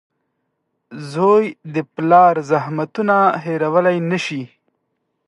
•زوی 1.11 1.45
د 1.73 1.75
پلار 1.93 2.35
زحمتونه 2.51 3.15
هېرولی 3.45 3.97
نه 4.09 4.19
شي. 4.25 4.41